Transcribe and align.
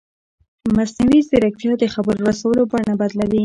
مصنوعي 0.77 1.21
ځیرکتیا 1.29 1.71
د 1.79 1.83
خبر 1.93 2.15
رسولو 2.27 2.61
بڼه 2.71 2.93
بدلوي. 3.01 3.39